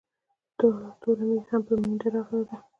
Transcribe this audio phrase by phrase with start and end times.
[1.01, 2.57] توره مېږه هم پر مينده راغلې ده